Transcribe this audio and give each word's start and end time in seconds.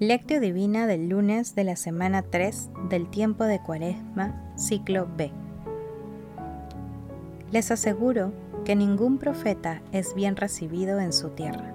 Lectio 0.00 0.40
Divina 0.40 0.88
del 0.88 1.08
lunes 1.08 1.54
de 1.54 1.62
la 1.62 1.76
semana 1.76 2.22
3 2.22 2.70
del 2.90 3.08
tiempo 3.08 3.44
de 3.44 3.60
Cuaresma, 3.60 4.34
ciclo 4.56 5.06
B. 5.16 5.30
Les 7.52 7.70
aseguro 7.70 8.32
que 8.64 8.74
ningún 8.74 9.18
profeta 9.18 9.82
es 9.92 10.16
bien 10.16 10.34
recibido 10.34 10.98
en 10.98 11.12
su 11.12 11.28
tierra. 11.30 11.72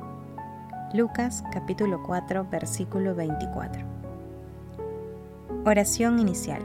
Lucas 0.94 1.46
capítulo 1.54 2.04
4 2.04 2.46
versículo 2.52 3.16
24. 3.16 3.86
Oración 5.64 6.20
inicial. 6.20 6.62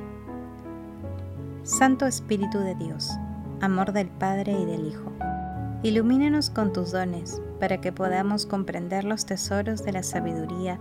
Santo 1.63 2.07
Espíritu 2.07 2.59
de 2.59 2.75
Dios, 2.75 3.11
amor 3.61 3.93
del 3.93 4.09
Padre 4.09 4.59
y 4.61 4.65
del 4.65 4.89
Hijo, 4.89 5.13
ilumínanos 5.85 6.51
con 6.51 6.73
tus 6.73 6.91
dones 6.91 7.41
para 7.61 7.81
que 7.81 7.93
podamos 7.93 8.45
comprender 8.45 9.05
los 9.05 9.25
tesoros 9.25 9.85
de 9.85 9.93
la 9.93 10.03
sabiduría 10.03 10.81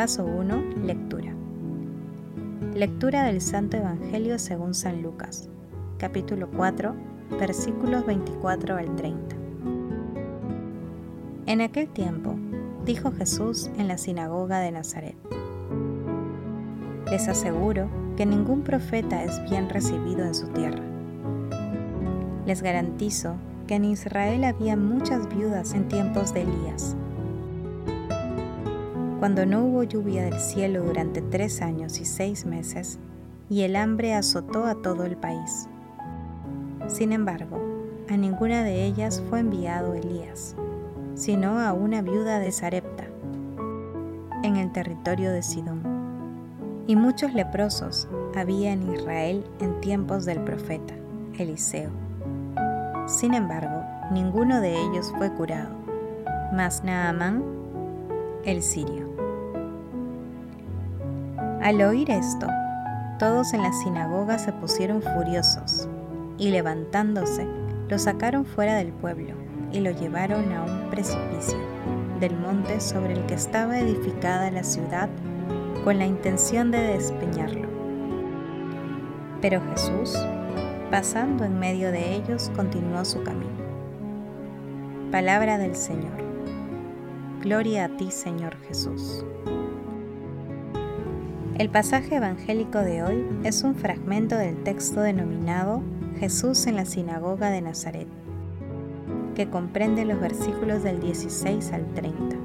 Paso 0.00 0.24
1. 0.24 0.82
Lectura. 0.82 1.34
Lectura 2.74 3.24
del 3.24 3.42
Santo 3.42 3.76
Evangelio 3.76 4.38
según 4.38 4.72
San 4.72 5.02
Lucas, 5.02 5.50
capítulo 5.98 6.48
4, 6.56 6.94
versículos 7.38 8.06
24 8.06 8.78
al 8.78 8.96
30. 8.96 9.36
En 11.44 11.60
aquel 11.60 11.90
tiempo, 11.90 12.34
dijo 12.86 13.12
Jesús 13.12 13.70
en 13.76 13.88
la 13.88 13.98
sinagoga 13.98 14.60
de 14.60 14.70
Nazaret, 14.70 15.16
Les 17.10 17.28
aseguro 17.28 17.90
que 18.16 18.24
ningún 18.24 18.62
profeta 18.62 19.22
es 19.22 19.38
bien 19.50 19.68
recibido 19.68 20.24
en 20.24 20.34
su 20.34 20.48
tierra. 20.48 20.82
Les 22.46 22.62
garantizo 22.62 23.34
que 23.66 23.74
en 23.74 23.84
Israel 23.84 24.44
había 24.44 24.78
muchas 24.78 25.28
viudas 25.28 25.74
en 25.74 25.88
tiempos 25.88 26.32
de 26.32 26.44
Elías 26.44 26.96
cuando 29.20 29.44
no 29.44 29.66
hubo 29.66 29.82
lluvia 29.82 30.24
del 30.24 30.40
cielo 30.40 30.82
durante 30.82 31.20
tres 31.20 31.60
años 31.60 32.00
y 32.00 32.06
seis 32.06 32.46
meses, 32.46 32.98
y 33.50 33.62
el 33.62 33.76
hambre 33.76 34.14
azotó 34.14 34.64
a 34.64 34.80
todo 34.80 35.04
el 35.04 35.18
país. 35.18 35.68
Sin 36.88 37.12
embargo, 37.12 37.60
a 38.08 38.16
ninguna 38.16 38.64
de 38.64 38.86
ellas 38.86 39.22
fue 39.28 39.40
enviado 39.40 39.92
Elías, 39.92 40.56
sino 41.14 41.58
a 41.58 41.74
una 41.74 42.00
viuda 42.00 42.38
de 42.38 42.50
Sarepta, 42.50 43.04
en 44.42 44.56
el 44.56 44.72
territorio 44.72 45.30
de 45.32 45.42
Sidón. 45.42 45.82
Y 46.86 46.96
muchos 46.96 47.34
leprosos 47.34 48.08
había 48.34 48.72
en 48.72 48.90
Israel 48.90 49.44
en 49.60 49.82
tiempos 49.82 50.24
del 50.24 50.40
profeta 50.44 50.94
Eliseo. 51.38 51.90
Sin 53.06 53.34
embargo, 53.34 53.84
ninguno 54.12 54.62
de 54.62 54.80
ellos 54.80 55.12
fue 55.18 55.30
curado, 55.34 55.76
mas 56.54 56.82
Naamán, 56.84 57.59
el 58.44 58.62
sirio. 58.62 59.08
Al 61.62 61.82
oír 61.82 62.10
esto, 62.10 62.46
todos 63.18 63.52
en 63.52 63.62
la 63.62 63.72
sinagoga 63.72 64.38
se 64.38 64.52
pusieron 64.52 65.02
furiosos 65.02 65.88
y 66.38 66.50
levantándose, 66.50 67.46
lo 67.88 67.98
sacaron 67.98 68.46
fuera 68.46 68.76
del 68.76 68.92
pueblo 68.92 69.34
y 69.72 69.80
lo 69.80 69.90
llevaron 69.90 70.52
a 70.52 70.62
un 70.62 70.90
precipicio 70.90 71.58
del 72.18 72.36
monte 72.36 72.80
sobre 72.80 73.12
el 73.12 73.26
que 73.26 73.34
estaba 73.34 73.78
edificada 73.78 74.50
la 74.50 74.64
ciudad 74.64 75.08
con 75.84 75.98
la 75.98 76.06
intención 76.06 76.70
de 76.70 76.78
despeñarlo. 76.78 77.68
Pero 79.40 79.60
Jesús, 79.70 80.16
pasando 80.90 81.44
en 81.44 81.58
medio 81.58 81.92
de 81.92 82.14
ellos, 82.14 82.50
continuó 82.56 83.04
su 83.04 83.22
camino. 83.22 83.50
Palabra 85.10 85.58
del 85.58 85.76
Señor. 85.76 86.29
Gloria 87.40 87.86
a 87.86 87.88
ti, 87.96 88.10
Señor 88.10 88.54
Jesús. 88.68 89.24
El 91.56 91.70
pasaje 91.70 92.16
evangélico 92.16 92.80
de 92.80 93.02
hoy 93.02 93.26
es 93.44 93.62
un 93.62 93.74
fragmento 93.74 94.36
del 94.36 94.62
texto 94.62 95.00
denominado 95.00 95.80
Jesús 96.18 96.66
en 96.66 96.76
la 96.76 96.84
sinagoga 96.84 97.48
de 97.48 97.62
Nazaret, 97.62 98.08
que 99.34 99.48
comprende 99.48 100.04
los 100.04 100.20
versículos 100.20 100.82
del 100.82 101.00
16 101.00 101.72
al 101.72 101.86
30. 101.94 102.36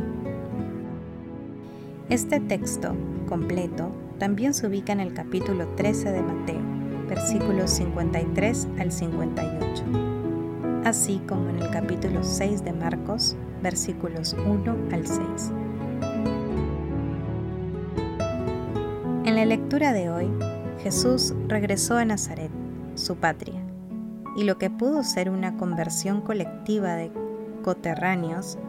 Este 2.08 2.40
texto 2.40 2.96
completo 3.28 3.92
también 4.18 4.54
se 4.54 4.66
ubica 4.66 4.94
en 4.94 5.02
el 5.02 5.14
capítulo 5.14 5.68
13 5.76 6.14
de 6.14 6.22
Mateo, 6.22 6.62
versículos 7.10 7.70
53 7.72 8.68
al 8.80 8.94
58, 8.94 9.84
así 10.86 11.22
como 11.28 11.50
en 11.50 11.60
el 11.60 11.70
capítulo 11.72 12.24
6 12.24 12.64
de 12.64 12.72
Marcos, 12.72 13.36
versículos 13.66 14.36
1 14.46 14.76
al 14.92 15.08
6. 15.08 15.20
En 19.26 19.36
la 19.36 19.44
lectura 19.44 19.92
de 19.92 20.12
hoy, 20.12 20.30
Jesús 20.84 21.34
regresó 21.48 21.98
a 21.98 22.06
Nazaret, 22.06 22.52
su 22.94 23.16
patria, 23.16 23.60
y 24.38 24.44
lo 24.44 24.60
que 24.60 24.70
pudo 24.70 25.02
ser 25.02 25.32
una 25.32 25.58
conversión 25.58 26.22
colectiva 26.22 26.94
de 26.94 27.12
coterráneos 27.64 28.60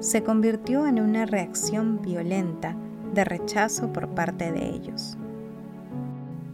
se 0.00 0.24
convirtió 0.24 0.88
en 0.88 0.98
una 0.98 1.24
reacción 1.24 2.02
violenta 2.02 2.74
de 3.14 3.24
rechazo 3.24 3.92
por 3.92 4.08
parte 4.16 4.50
de 4.50 4.68
ellos. 4.68 5.16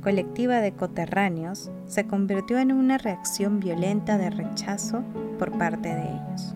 Colectiva 0.03 0.61
de 0.61 0.73
coterráneos 0.73 1.71
se 1.87 2.07
convirtió 2.07 2.59
en 2.59 2.73
una 2.73 2.99
reacción 2.99 3.59
violenta 3.59 4.19
de 4.19 4.29
rechazo 4.29 5.03
por 5.39 5.57
parte 5.57 5.89
de 5.89 6.03
ellos. 6.03 6.55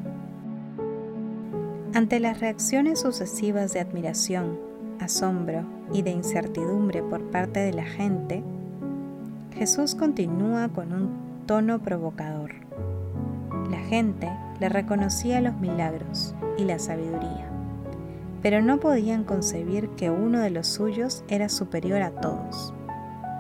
Ante 1.95 2.21
las 2.21 2.41
reacciones 2.41 3.01
sucesivas 3.01 3.73
de 3.73 3.81
admiración, 3.81 4.59
asombro 5.01 5.65
y 5.93 6.03
de 6.03 6.11
incertidumbre 6.11 7.03
por 7.03 7.23
parte 7.31 7.61
de 7.61 7.73
la 7.73 7.85
gente, 7.85 8.45
Jesús 9.55 9.95
continúa 9.95 10.69
con 10.69 10.93
un 10.93 11.47
tono 11.47 11.79
provocador. 11.81 12.53
La 13.71 13.79
gente 13.79 14.31
le 14.61 14.69
reconocía 14.69 15.41
los 15.41 15.57
milagros 15.57 16.35
y 16.59 16.65
la 16.65 16.79
sabiduría, 16.79 17.49
pero 18.43 18.61
no 18.61 18.81
podían 18.81 19.25
concebir 19.25 19.89
que 19.91 20.11
uno 20.11 20.41
de 20.41 20.51
los 20.51 20.67
suyos 20.67 21.25
era 21.29 21.49
superior 21.49 22.03
a 22.03 22.11
todos. 22.11 22.75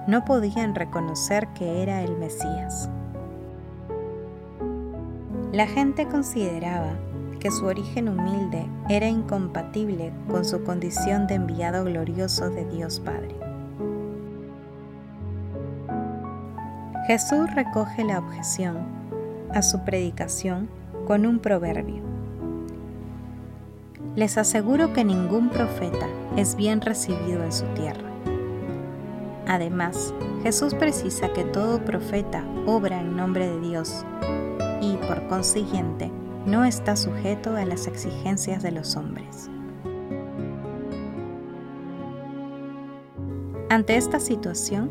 No 0.06 0.24
podían 0.24 0.74
reconocer 0.74 1.48
que 1.48 1.82
era 1.82 2.02
el 2.02 2.16
Mesías. 2.16 2.88
La 5.52 5.66
gente 5.66 6.06
consideraba 6.06 6.94
que 7.38 7.50
su 7.50 7.66
origen 7.66 8.08
humilde 8.08 8.66
era 8.88 9.08
incompatible 9.08 10.12
con 10.28 10.44
su 10.44 10.64
condición 10.64 11.26
de 11.26 11.34
enviado 11.34 11.84
glorioso 11.84 12.50
de 12.50 12.64
Dios 12.64 13.00
Padre. 13.00 13.34
Jesús 17.06 17.52
recoge 17.54 18.04
la 18.04 18.18
objeción 18.18 18.76
a 19.54 19.62
su 19.62 19.82
predicación 19.84 20.68
con 21.06 21.24
un 21.24 21.38
proverbio. 21.38 22.02
Les 24.14 24.36
aseguro 24.36 24.92
que 24.92 25.04
ningún 25.04 25.48
profeta 25.48 26.06
es 26.36 26.54
bien 26.54 26.80
recibido 26.80 27.42
en 27.42 27.52
su 27.52 27.64
tierra. 27.68 28.10
Además, 29.46 30.12
Jesús 30.42 30.74
precisa 30.74 31.32
que 31.32 31.44
todo 31.44 31.82
profeta 31.84 32.44
obra 32.66 33.00
en 33.00 33.16
nombre 33.16 33.48
de 33.48 33.60
Dios 33.60 34.04
y, 34.82 34.96
por 34.96 35.26
consiguiente, 35.28 36.10
no 36.48 36.64
está 36.64 36.96
sujeto 36.96 37.54
a 37.56 37.64
las 37.66 37.86
exigencias 37.86 38.62
de 38.62 38.72
los 38.72 38.96
hombres. 38.96 39.50
Ante 43.68 43.98
esta 43.98 44.18
situación, 44.18 44.90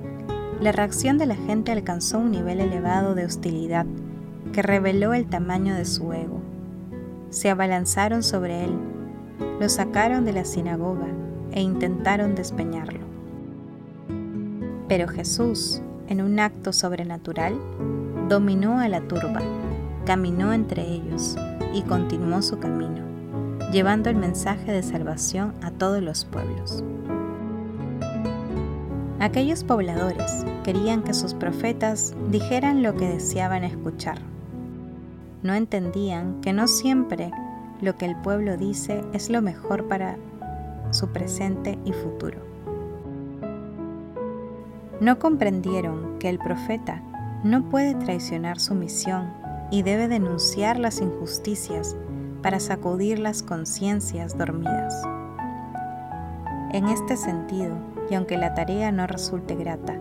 la 0.61 0.71
reacción 0.71 1.17
de 1.17 1.25
la 1.25 1.35
gente 1.35 1.71
alcanzó 1.71 2.19
un 2.19 2.31
nivel 2.31 2.59
elevado 2.59 3.15
de 3.15 3.25
hostilidad 3.25 3.87
que 4.53 4.61
reveló 4.61 5.15
el 5.15 5.25
tamaño 5.25 5.75
de 5.75 5.85
su 5.85 6.13
ego. 6.13 6.41
Se 7.31 7.49
abalanzaron 7.49 8.21
sobre 8.21 8.63
él, 8.63 8.77
lo 9.59 9.67
sacaron 9.67 10.25
de 10.25 10.33
la 10.33 10.45
sinagoga 10.45 11.07
e 11.51 11.61
intentaron 11.61 12.35
despeñarlo. 12.35 12.99
Pero 14.87 15.07
Jesús, 15.07 15.81
en 16.07 16.21
un 16.21 16.39
acto 16.39 16.71
sobrenatural, 16.71 17.55
dominó 18.29 18.79
a 18.79 18.87
la 18.87 19.01
turba 19.01 19.41
caminó 20.07 20.53
entre 20.53 20.89
ellos 20.89 21.35
y 21.73 21.81
continuó 21.81 22.41
su 22.41 22.59
camino, 22.59 23.03
llevando 23.73 24.09
el 24.09 24.15
mensaje 24.15 24.71
de 24.71 24.81
salvación 24.81 25.53
a 25.61 25.69
todos 25.69 26.01
los 26.01 26.23
pueblos. 26.23 26.81
Aquellos 29.19 29.65
pobladores 29.65 30.45
querían 30.63 31.03
que 31.03 31.13
sus 31.13 31.33
profetas 31.33 32.15
dijeran 32.31 32.83
lo 32.83 32.95
que 32.95 33.09
deseaban 33.09 33.65
escuchar. 33.65 34.19
No 35.43 35.53
entendían 35.53 36.39
que 36.39 36.53
no 36.53 36.69
siempre 36.69 37.29
lo 37.81 37.97
que 37.97 38.05
el 38.05 38.15
pueblo 38.15 38.55
dice 38.55 39.03
es 39.11 39.29
lo 39.29 39.41
mejor 39.41 39.89
para 39.89 40.15
su 40.91 41.09
presente 41.09 41.77
y 41.83 41.91
futuro. 41.91 42.39
No 45.01 45.19
comprendieron 45.19 46.17
que 46.17 46.29
el 46.29 46.39
profeta 46.39 47.01
no 47.43 47.63
puede 47.63 47.93
traicionar 47.93 48.57
su 48.57 48.73
misión 48.73 49.46
y 49.71 49.83
debe 49.83 50.07
denunciar 50.07 50.79
las 50.79 51.01
injusticias 51.01 51.95
para 52.41 52.59
sacudir 52.59 53.19
las 53.19 53.43
conciencias 53.43 54.37
dormidas. 54.37 55.01
En 56.71 56.85
este 56.87 57.17
sentido, 57.17 57.75
y 58.09 58.15
aunque 58.15 58.37
la 58.37 58.53
tarea 58.53 58.91
no 58.91 59.07
resulte 59.07 59.55
grata, 59.55 59.95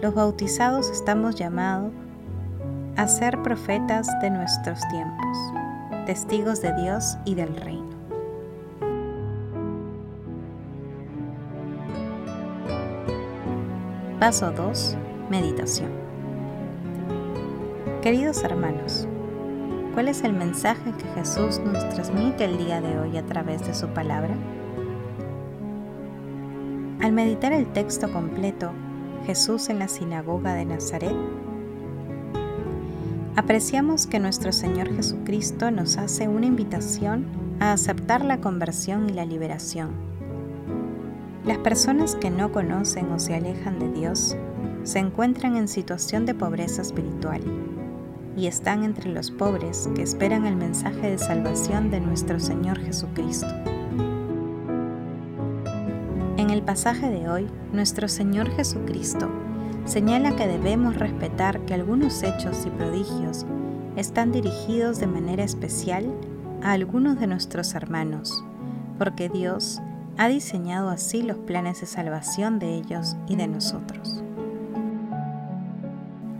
los 0.00 0.14
bautizados 0.14 0.90
estamos 0.90 1.34
llamados 1.34 1.92
a 2.96 3.06
ser 3.08 3.42
profetas 3.42 4.08
de 4.20 4.30
nuestros 4.30 4.80
tiempos, 4.88 5.38
testigos 6.06 6.60
de 6.60 6.74
Dios 6.74 7.16
y 7.24 7.34
del 7.34 7.56
reino. 7.56 7.98
Paso 14.18 14.50
2. 14.50 14.96
Meditación. 15.30 16.07
Queridos 18.02 18.44
hermanos, 18.44 19.08
¿cuál 19.92 20.06
es 20.06 20.22
el 20.22 20.32
mensaje 20.32 20.92
que 20.92 21.20
Jesús 21.20 21.58
nos 21.58 21.88
transmite 21.88 22.44
el 22.44 22.56
día 22.56 22.80
de 22.80 22.96
hoy 22.96 23.16
a 23.16 23.26
través 23.26 23.66
de 23.66 23.74
su 23.74 23.88
palabra? 23.88 24.36
Al 27.00 27.10
meditar 27.10 27.52
el 27.52 27.66
texto 27.72 28.12
completo, 28.12 28.70
Jesús 29.26 29.68
en 29.68 29.80
la 29.80 29.88
sinagoga 29.88 30.54
de 30.54 30.64
Nazaret, 30.64 31.16
apreciamos 33.34 34.06
que 34.06 34.20
nuestro 34.20 34.52
Señor 34.52 34.94
Jesucristo 34.94 35.72
nos 35.72 35.96
hace 35.96 36.28
una 36.28 36.46
invitación 36.46 37.26
a 37.58 37.72
aceptar 37.72 38.24
la 38.24 38.40
conversión 38.40 39.10
y 39.10 39.12
la 39.12 39.24
liberación. 39.24 39.90
Las 41.44 41.58
personas 41.58 42.14
que 42.14 42.30
no 42.30 42.52
conocen 42.52 43.10
o 43.10 43.18
se 43.18 43.34
alejan 43.34 43.80
de 43.80 43.90
Dios 43.90 44.36
se 44.84 45.00
encuentran 45.00 45.56
en 45.56 45.66
situación 45.66 46.26
de 46.26 46.34
pobreza 46.34 46.80
espiritual 46.80 47.42
y 48.38 48.46
están 48.46 48.84
entre 48.84 49.10
los 49.10 49.30
pobres 49.32 49.88
que 49.96 50.02
esperan 50.02 50.46
el 50.46 50.54
mensaje 50.54 51.10
de 51.10 51.18
salvación 51.18 51.90
de 51.90 52.00
nuestro 52.00 52.38
Señor 52.38 52.78
Jesucristo. 52.78 53.48
En 56.36 56.50
el 56.50 56.62
pasaje 56.62 57.10
de 57.10 57.28
hoy, 57.28 57.48
nuestro 57.72 58.06
Señor 58.06 58.48
Jesucristo 58.50 59.28
señala 59.86 60.36
que 60.36 60.46
debemos 60.46 60.96
respetar 60.96 61.60
que 61.66 61.74
algunos 61.74 62.22
hechos 62.22 62.64
y 62.64 62.70
prodigios 62.70 63.44
están 63.96 64.30
dirigidos 64.30 65.00
de 65.00 65.08
manera 65.08 65.42
especial 65.42 66.06
a 66.62 66.72
algunos 66.72 67.18
de 67.18 67.26
nuestros 67.26 67.74
hermanos, 67.74 68.44
porque 68.98 69.28
Dios 69.28 69.80
ha 70.16 70.28
diseñado 70.28 70.90
así 70.90 71.22
los 71.22 71.38
planes 71.38 71.80
de 71.80 71.86
salvación 71.86 72.60
de 72.60 72.76
ellos 72.76 73.16
y 73.26 73.34
de 73.34 73.48
nosotros. 73.48 74.22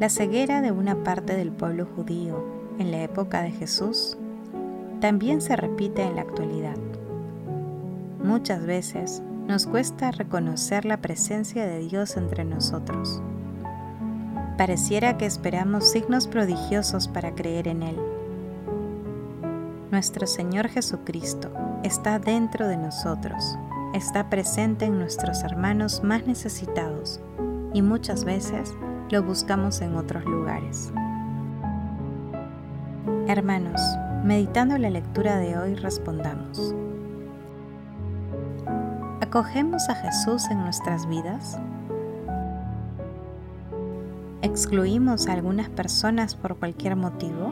La 0.01 0.09
ceguera 0.09 0.63
de 0.63 0.71
una 0.71 1.03
parte 1.03 1.35
del 1.35 1.51
pueblo 1.51 1.85
judío 1.97 2.45
en 2.79 2.93
la 2.93 3.03
época 3.03 3.43
de 3.43 3.51
Jesús 3.51 4.17
también 5.01 5.41
se 5.41 5.57
repite 5.57 6.03
en 6.03 6.15
la 6.15 6.23
actualidad. 6.23 6.77
Muchas 8.23 8.65
veces 8.65 9.23
nos 9.49 9.67
cuesta 9.67 10.13
reconocer 10.13 10.85
la 10.85 10.99
presencia 10.99 11.67
de 11.67 11.81
Dios 11.81 12.17
entre 12.17 12.45
nosotros. 12.45 13.21
Pareciera 14.57 15.19
que 15.19 15.27
esperamos 15.27 15.91
signos 15.91 16.29
prodigiosos 16.29 17.09
para 17.09 17.35
creer 17.35 17.67
en 17.67 17.83
Él. 17.83 17.97
Nuestro 19.91 20.29
Señor 20.29 20.69
Jesucristo 20.69 21.51
está 21.83 22.21
dentro 22.21 22.69
de 22.69 22.77
nosotros, 22.77 23.59
está 23.95 24.31
presente 24.31 24.85
en 24.85 24.97
nuestros 24.97 25.43
hermanos 25.43 26.05
más 26.05 26.25
necesitados 26.25 27.21
y 27.75 27.83
muchas 27.83 28.25
veces 28.25 28.75
lo 29.11 29.23
buscamos 29.23 29.81
en 29.81 29.97
otros 29.97 30.25
lugares. 30.25 30.93
Hermanos, 33.27 33.81
meditando 34.25 34.77
la 34.77 34.91
lectura 34.91 35.39
de 35.39 35.57
hoy 35.57 35.75
respondamos. 35.75 36.75
¿Acogemos 39.21 39.89
a 39.89 39.95
Jesús 39.95 40.51
en 40.51 40.61
nuestras 40.61 41.09
vidas? 41.09 41.59
¿Excluimos 44.43 45.27
a 45.27 45.33
algunas 45.33 45.69
personas 45.69 46.35
por 46.35 46.57
cualquier 46.57 46.97
motivo? 46.97 47.51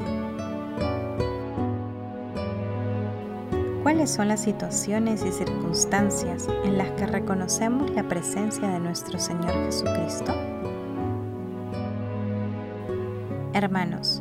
¿Cuáles 3.82 4.10
son 4.10 4.28
las 4.28 4.40
situaciones 4.40 5.24
y 5.24 5.32
circunstancias 5.32 6.48
en 6.64 6.76
las 6.76 6.90
que 6.92 7.06
reconocemos 7.06 7.90
la 7.90 8.02
presencia 8.02 8.68
de 8.68 8.80
nuestro 8.80 9.18
Señor 9.18 9.52
Jesucristo? 9.64 10.34
Hermanos, 13.56 14.20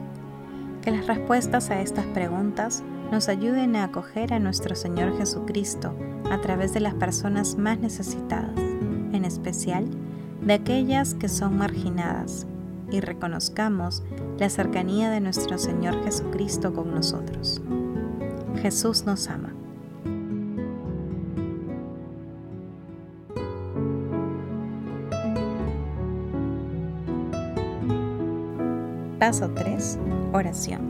que 0.82 0.92
las 0.92 1.08
respuestas 1.08 1.70
a 1.70 1.82
estas 1.82 2.06
preguntas 2.06 2.86
nos 3.12 3.28
ayuden 3.28 3.76
a 3.76 3.84
acoger 3.84 4.34
a 4.34 4.40
nuestro 4.40 4.76
Señor 4.76 5.18
Jesucristo 5.18 5.94
a 6.32 6.40
través 6.40 6.74
de 6.74 6.80
las 6.80 6.94
personas 6.94 7.58
más 7.58 7.78
necesitadas, 7.78 8.58
en 8.58 9.26
especial 9.26 9.90
de 10.42 10.54
aquellas 10.54 11.16
que 11.16 11.28
son 11.28 11.58
marginadas, 11.58 12.48
y 12.90 13.02
reconozcamos 13.02 14.04
la 14.40 14.50
cercanía 14.50 15.10
de 15.10 15.20
nuestro 15.20 15.58
Señor 15.58 16.02
Jesucristo 16.06 16.74
con 16.74 16.96
nosotros. 16.96 17.62
Jesús 18.62 19.06
nos 19.06 19.28
ama. 19.28 19.55
Paso 29.20 29.50
3. 29.56 29.98
Oración. 30.34 30.82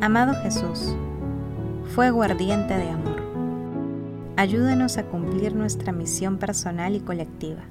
Amado 0.00 0.32
Jesús, 0.44 0.94
fuego 1.92 2.22
ardiente 2.22 2.72
de 2.76 2.88
amor. 2.88 3.20
Ayúdanos 4.36 4.96
a 4.96 5.02
cumplir 5.02 5.56
nuestra 5.56 5.92
misión 5.92 6.38
personal 6.38 6.94
y 6.94 7.00
colectiva, 7.00 7.62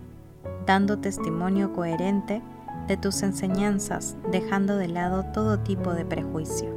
dando 0.65 0.99
testimonio 0.99 1.71
coherente 1.71 2.41
de 2.89 2.97
tus 2.97 3.23
enseñanzas, 3.23 4.17
dejando 4.29 4.75
de 4.75 4.89
lado 4.89 5.23
todo 5.33 5.59
tipo 5.59 5.93
de 5.93 6.03
prejuicio. 6.03 6.67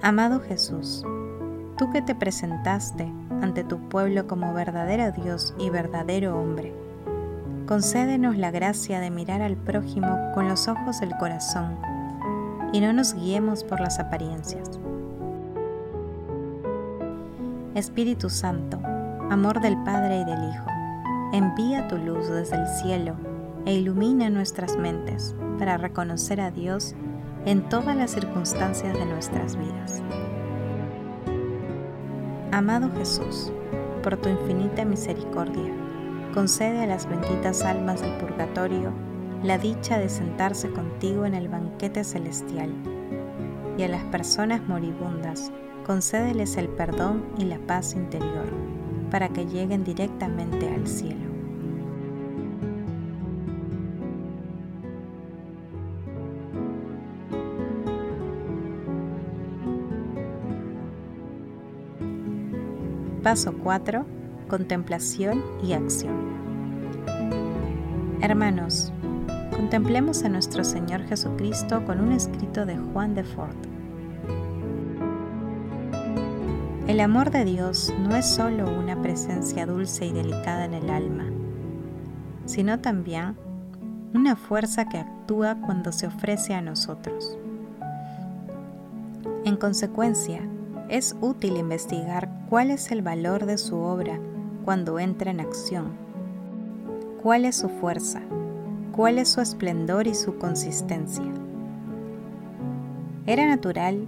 Amado 0.00 0.40
Jesús, 0.40 1.04
tú 1.76 1.90
que 1.92 2.00
te 2.00 2.14
presentaste 2.14 3.12
ante 3.42 3.64
tu 3.64 3.86
pueblo 3.90 4.26
como 4.26 4.54
verdadero 4.54 5.12
Dios 5.12 5.54
y 5.58 5.68
verdadero 5.68 6.40
hombre, 6.40 6.85
concédenos 7.66 8.36
la 8.36 8.52
gracia 8.52 9.00
de 9.00 9.10
mirar 9.10 9.42
al 9.42 9.56
prójimo 9.56 10.30
con 10.34 10.48
los 10.48 10.68
ojos 10.68 11.00
del 11.00 11.16
corazón 11.16 11.76
y 12.72 12.80
no 12.80 12.92
nos 12.92 13.14
guiemos 13.14 13.64
por 13.64 13.80
las 13.80 13.98
apariencias. 13.98 14.78
Espíritu 17.74 18.30
Santo, 18.30 18.78
amor 19.30 19.60
del 19.60 19.76
Padre 19.82 20.20
y 20.20 20.24
del 20.24 20.48
Hijo, 20.48 20.66
envía 21.32 21.88
tu 21.88 21.98
luz 21.98 22.28
desde 22.28 22.56
el 22.56 22.66
cielo 22.68 23.16
e 23.66 23.74
ilumina 23.74 24.30
nuestras 24.30 24.76
mentes 24.76 25.34
para 25.58 25.76
reconocer 25.76 26.40
a 26.40 26.52
Dios 26.52 26.94
en 27.46 27.68
todas 27.68 27.96
las 27.96 28.12
circunstancias 28.12 28.94
de 28.94 29.06
nuestras 29.06 29.56
vidas. 29.56 30.02
Amado 32.52 32.90
Jesús, 32.96 33.52
por 34.02 34.16
tu 34.16 34.28
infinita 34.28 34.84
misericordia, 34.84 35.85
concede 36.36 36.82
a 36.82 36.86
las 36.86 37.08
benditas 37.08 37.62
almas 37.62 38.02
del 38.02 38.12
purgatorio 38.18 38.92
la 39.42 39.56
dicha 39.56 39.98
de 39.98 40.10
sentarse 40.10 40.70
contigo 40.70 41.24
en 41.24 41.32
el 41.32 41.48
banquete 41.48 42.04
celestial, 42.04 42.74
y 43.78 43.82
a 43.84 43.88
las 43.88 44.04
personas 44.04 44.60
moribundas 44.68 45.50
concédeles 45.86 46.58
el 46.58 46.68
perdón 46.68 47.24
y 47.38 47.46
la 47.46 47.58
paz 47.60 47.94
interior 47.94 48.44
para 49.10 49.30
que 49.30 49.46
lleguen 49.46 49.82
directamente 49.82 50.68
al 50.68 50.86
cielo. 50.86 51.24
Paso 63.22 63.54
4. 63.54 64.04
Contemplación 64.48 65.42
y 65.64 65.72
acción. 65.72 66.25
Hermanos, 68.20 68.92
contemplemos 69.54 70.24
a 70.24 70.28
nuestro 70.28 70.64
Señor 70.64 71.02
Jesucristo 71.04 71.84
con 71.84 72.00
un 72.00 72.12
escrito 72.12 72.64
de 72.64 72.76
Juan 72.76 73.14
de 73.14 73.24
Fort 73.24 73.56
El 76.86 77.00
amor 77.00 77.30
de 77.30 77.44
Dios 77.44 77.92
no 77.98 78.14
es 78.14 78.26
solo 78.26 78.70
una 78.78 79.02
presencia 79.02 79.66
dulce 79.66 80.06
y 80.06 80.12
delicada 80.12 80.64
en 80.64 80.74
el 80.74 80.88
alma, 80.88 81.24
sino 82.46 82.78
también 82.78 83.36
una 84.14 84.36
fuerza 84.36 84.88
que 84.88 84.98
actúa 84.98 85.56
cuando 85.60 85.90
se 85.90 86.06
ofrece 86.06 86.54
a 86.54 86.62
nosotros. 86.62 87.36
En 89.44 89.56
consecuencia, 89.56 90.40
es 90.88 91.16
útil 91.20 91.56
investigar 91.56 92.30
cuál 92.48 92.70
es 92.70 92.90
el 92.92 93.02
valor 93.02 93.46
de 93.46 93.58
su 93.58 93.76
obra 93.76 94.20
cuando 94.64 95.00
entra 95.00 95.32
en 95.32 95.40
acción, 95.40 96.05
cuál 97.26 97.44
es 97.44 97.56
su 97.56 97.68
fuerza, 97.68 98.20
cuál 98.92 99.18
es 99.18 99.30
su 99.30 99.40
esplendor 99.40 100.06
y 100.06 100.14
su 100.14 100.38
consistencia. 100.38 101.24
Era 103.26 103.48
natural 103.48 104.06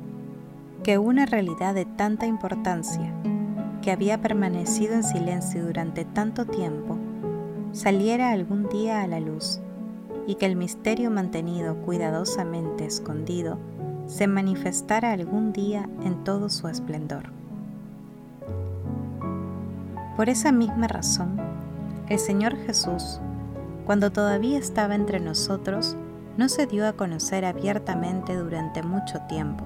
que 0.84 0.98
una 0.98 1.26
realidad 1.26 1.74
de 1.74 1.84
tanta 1.84 2.26
importancia, 2.26 3.12
que 3.82 3.90
había 3.90 4.20
permanecido 4.20 4.94
en 4.94 5.02
silencio 5.02 5.66
durante 5.66 6.04
tanto 6.04 6.44
tiempo, 6.44 6.96
saliera 7.72 8.30
algún 8.30 8.68
día 8.68 9.02
a 9.02 9.08
la 9.08 9.18
luz 9.18 9.58
y 10.28 10.36
que 10.36 10.46
el 10.46 10.54
misterio 10.54 11.10
mantenido 11.10 11.74
cuidadosamente 11.78 12.84
escondido 12.84 13.58
se 14.06 14.28
manifestara 14.28 15.10
algún 15.10 15.52
día 15.52 15.88
en 16.04 16.22
todo 16.22 16.48
su 16.48 16.68
esplendor. 16.68 17.32
Por 20.16 20.28
esa 20.28 20.52
misma 20.52 20.86
razón, 20.86 21.47
el 22.08 22.18
Señor 22.18 22.56
Jesús, 22.56 23.20
cuando 23.84 24.10
todavía 24.10 24.58
estaba 24.58 24.94
entre 24.94 25.20
nosotros, 25.20 25.96
no 26.36 26.48
se 26.48 26.66
dio 26.66 26.86
a 26.86 26.92
conocer 26.92 27.44
abiertamente 27.44 28.36
durante 28.36 28.82
mucho 28.82 29.20
tiempo, 29.28 29.64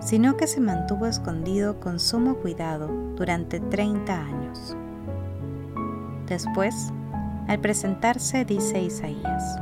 sino 0.00 0.36
que 0.36 0.46
se 0.46 0.60
mantuvo 0.60 1.06
escondido 1.06 1.80
con 1.80 1.98
sumo 1.98 2.36
cuidado 2.36 2.88
durante 3.16 3.60
30 3.60 4.14
años. 4.14 4.76
Después, 6.26 6.92
al 7.48 7.60
presentarse, 7.60 8.44
dice 8.44 8.82
Isaías, 8.82 9.58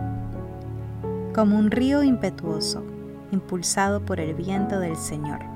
como 1.34 1.58
un 1.58 1.70
río 1.70 2.02
impetuoso, 2.02 2.82
impulsado 3.30 4.04
por 4.04 4.20
el 4.20 4.34
viento 4.34 4.80
del 4.80 4.96
Señor 4.96 5.54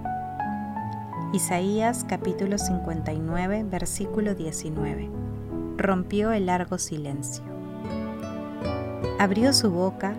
Isaías 1.31 2.07
capítulo 2.09 2.57
59, 2.57 3.65
versículo 3.65 4.35
19. 4.35 5.28
Rompió 5.79 6.33
el 6.33 6.47
largo 6.47 6.77
silencio. 6.77 7.43
Abrió 9.19 9.55
su 9.55 9.71
boca, 9.71 10.15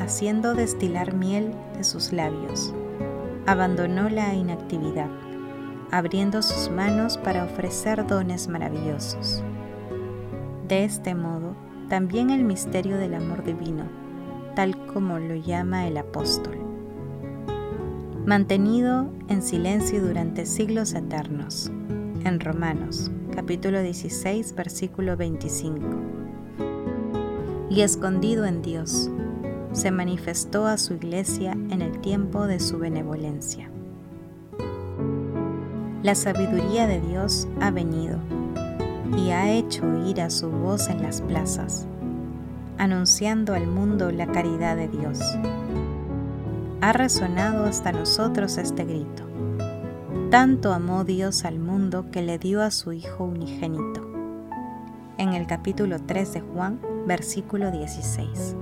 haciendo 0.00 0.54
destilar 0.54 1.14
miel 1.14 1.52
de 1.76 1.84
sus 1.84 2.12
labios. 2.12 2.74
Abandonó 3.46 4.08
la 4.08 4.34
inactividad, 4.34 5.10
abriendo 5.92 6.42
sus 6.42 6.70
manos 6.70 7.18
para 7.18 7.44
ofrecer 7.44 8.04
dones 8.06 8.48
maravillosos. 8.48 9.44
De 10.66 10.84
este 10.84 11.14
modo, 11.14 11.54
también 11.88 12.30
el 12.30 12.42
misterio 12.42 12.96
del 12.96 13.14
amor 13.14 13.44
divino, 13.44 13.84
tal 14.56 14.76
como 14.86 15.20
lo 15.20 15.36
llama 15.36 15.86
el 15.86 15.98
apóstol 15.98 16.66
mantenido 18.26 19.08
en 19.28 19.40
silencio 19.40 20.04
durante 20.04 20.46
siglos 20.46 20.94
eternos. 20.94 21.70
En 22.24 22.40
Romanos, 22.40 23.12
capítulo 23.34 23.82
16, 23.82 24.54
versículo 24.54 25.16
25. 25.16 25.80
Y 27.70 27.80
escondido 27.82 28.44
en 28.44 28.62
Dios, 28.62 29.10
se 29.72 29.90
manifestó 29.90 30.66
a 30.66 30.78
su 30.78 30.94
iglesia 30.94 31.52
en 31.52 31.82
el 31.82 32.00
tiempo 32.00 32.46
de 32.46 32.60
su 32.60 32.78
benevolencia. 32.78 33.70
La 36.02 36.14
sabiduría 36.14 36.86
de 36.86 37.00
Dios 37.00 37.48
ha 37.60 37.70
venido 37.70 38.18
y 39.16 39.30
ha 39.30 39.50
hecho 39.50 39.86
oír 39.86 40.20
a 40.20 40.30
su 40.30 40.50
voz 40.50 40.88
en 40.88 41.02
las 41.02 41.20
plazas, 41.20 41.86
anunciando 42.78 43.54
al 43.54 43.66
mundo 43.66 44.10
la 44.10 44.26
caridad 44.26 44.76
de 44.76 44.88
Dios 44.88 45.20
ha 46.86 46.92
resonado 46.92 47.64
hasta 47.64 47.90
nosotros 47.90 48.58
este 48.58 48.84
grito. 48.84 49.24
Tanto 50.30 50.72
amó 50.72 51.02
Dios 51.02 51.44
al 51.44 51.58
que 51.86 52.20
le 52.20 52.38
dio 52.38 52.62
a 52.62 52.72
su 52.72 52.92
Hijo 52.92 53.24
unigénito. 53.24 54.00
En 55.18 55.34
el 55.34 55.46
capítulo 55.46 55.98
3 56.04 56.32
de 56.32 56.40
Juan, 56.40 56.80
versículo 57.06 57.70
16. 57.70 58.56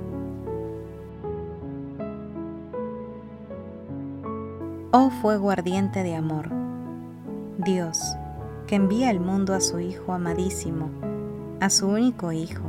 Oh 4.92 5.08
fuego 5.22 5.50
ardiente 5.50 6.02
de 6.02 6.14
amor, 6.14 6.50
Dios, 7.64 7.98
que 8.66 8.76
envía 8.76 9.08
al 9.08 9.20
mundo 9.20 9.54
a 9.54 9.60
su 9.60 9.80
Hijo 9.80 10.12
amadísimo, 10.12 10.90
a 11.60 11.70
su 11.70 11.88
único 11.88 12.30
Hijo, 12.30 12.68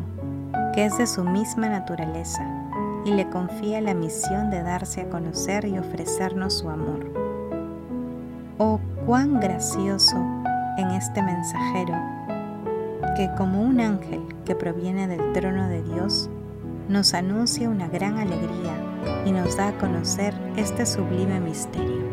que 0.74 0.86
es 0.86 0.98
de 0.98 1.06
su 1.06 1.26
misma 1.26 1.68
naturaleza 1.68 2.44
y 3.04 3.12
le 3.12 3.30
confía 3.30 3.82
la 3.82 3.94
misión 3.94 4.50
de 4.50 4.64
darse 4.64 5.02
a 5.02 5.10
conocer 5.10 5.66
y 5.66 5.78
ofrecernos 5.78 6.54
su 6.60 6.70
amor. 6.70 7.12
Oh, 8.58 8.80
cuán 9.06 9.42
gracioso 9.42 10.35
en 10.78 10.92
este 10.92 11.22
mensajero 11.22 11.96
que 13.16 13.30
como 13.38 13.62
un 13.62 13.80
ángel 13.80 14.22
que 14.44 14.56
proviene 14.56 15.08
del 15.08 15.32
trono 15.34 15.70
de 15.70 15.82
Dios, 15.84 16.30
nos 16.90 17.14
anuncia 17.14 17.70
una 17.70 17.88
gran 17.88 18.18
alegría 18.18 18.76
y 19.26 19.32
nos 19.32 19.56
da 19.56 19.70
a 19.70 19.78
conocer 19.78 20.34
este 20.58 20.86
sublime 20.86 21.40
misterio. 21.40 22.04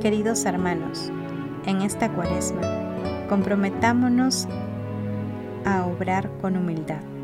Queridos 0.00 0.44
hermanos, 0.44 1.10
en 1.66 1.82
esta 1.82 2.08
cuaresma, 2.12 2.60
comprometámonos 3.28 4.46
a 5.64 5.84
obrar 5.86 6.30
con 6.40 6.56
humildad 6.56 7.15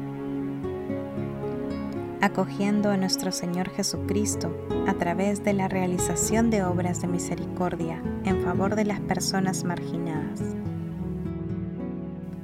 acogiendo 2.22 2.90
a 2.90 2.96
nuestro 2.96 3.32
Señor 3.32 3.68
Jesucristo 3.70 4.56
a 4.86 4.94
través 4.94 5.42
de 5.42 5.54
la 5.54 5.66
realización 5.66 6.50
de 6.50 6.62
obras 6.62 7.02
de 7.02 7.08
misericordia 7.08 8.00
en 8.24 8.40
favor 8.42 8.76
de 8.76 8.84
las 8.84 9.00
personas 9.00 9.64
marginadas. 9.64 10.40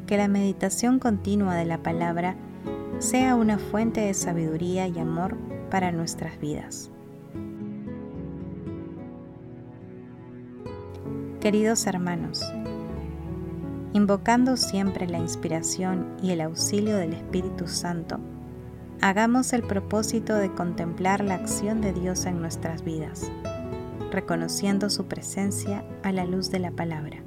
Que 0.09 0.17
la 0.17 0.27
meditación 0.27 0.99
continua 0.99 1.55
de 1.55 1.65
la 1.65 1.81
palabra 1.81 2.35
sea 2.99 3.37
una 3.37 3.57
fuente 3.59 4.01
de 4.01 4.15
sabiduría 4.15 4.89
y 4.89 4.99
amor 4.99 5.37
para 5.71 5.93
nuestras 5.93 6.41
vidas. 6.41 6.91
Queridos 11.41 11.87
hermanos, 11.87 12.43
invocando 13.93 14.57
siempre 14.57 15.07
la 15.07 15.19
inspiración 15.19 16.17
y 16.21 16.33
el 16.33 16.41
auxilio 16.41 16.97
del 16.97 17.13
Espíritu 17.13 17.69
Santo, 17.69 18.19
hagamos 19.01 19.53
el 19.53 19.63
propósito 19.63 20.35
de 20.35 20.53
contemplar 20.53 21.23
la 21.23 21.35
acción 21.35 21.81
de 21.81 21.93
Dios 21.93 22.27
en 22.27 22.41
nuestras 22.41 22.83
vidas, 22.83 23.31
reconociendo 24.11 24.91
su 24.91 25.07
presencia 25.07 25.85
a 26.03 26.13
la 26.13 26.25
luz 26.25 26.51
de 26.51 26.59
la 26.59 26.73
palabra. 26.73 27.19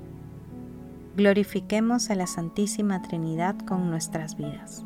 Glorifiquemos 1.15 2.09
a 2.09 2.15
la 2.15 2.27
Santísima 2.27 3.01
Trinidad 3.01 3.57
con 3.59 3.89
nuestras 3.89 4.35
vidas. 4.35 4.85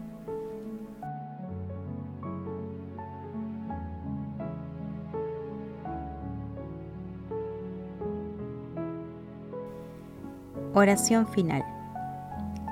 Oración 10.74 11.28
final. 11.30 11.64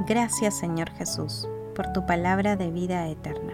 Gracias 0.08 0.60
Señor 0.60 0.90
Jesús 0.92 1.48
por 1.74 1.94
tu 1.94 2.06
palabra 2.06 2.58
de 2.58 2.70
vida 2.70 3.08
eterna 3.08 3.54